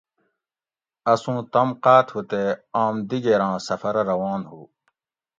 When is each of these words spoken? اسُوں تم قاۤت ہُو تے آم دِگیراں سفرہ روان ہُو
اسُوں 1.11 1.39
تم 1.51 1.69
قاۤت 1.83 2.07
ہُو 2.13 2.21
تے 2.29 2.43
آم 2.81 2.95
دِگیراں 3.09 3.55
سفرہ 3.67 4.01
روان 4.09 4.41
ہُو 4.49 4.61